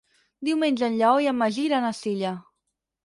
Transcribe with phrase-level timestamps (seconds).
[0.47, 2.33] Diumenge en Lleó i en Magí iran a Silla.